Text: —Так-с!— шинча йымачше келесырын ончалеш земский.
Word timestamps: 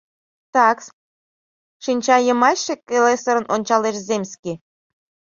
—Так-с!— 0.53 0.87
шинча 1.83 2.17
йымачше 2.23 2.73
келесырын 2.87 3.45
ончалеш 3.53 3.95
земский. 4.07 4.57